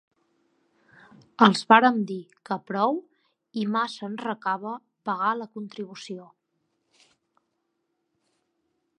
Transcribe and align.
Els 1.47 1.59
vàrem 1.73 1.97
dir 2.11 2.15
que 2.49 2.55
prou 2.69 2.95
i 3.63 3.65
massa 3.75 4.07
ens 4.07 4.23
recava 4.29 4.73
pagar 5.09 5.31
la 5.41 5.49
contribució. 5.59 6.25